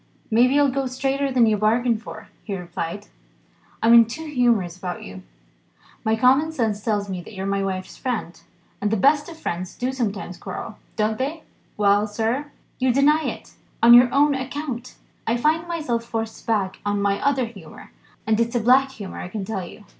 [0.31, 3.05] "Maybe I'll go straighter than you bargain for," he replied;
[3.83, 5.21] "I'm in two humours about you.
[6.03, 8.41] My common sense tells me that you're my wife's friend.
[8.81, 11.43] And the best of friends do sometimes quarrel, don't they?
[11.77, 12.47] Well, sir,
[12.79, 13.51] you deny it,
[13.83, 14.95] on your own account.
[15.27, 17.91] I find myself forced back on my other humour
[18.25, 19.85] and it's a black humour, I can tell you.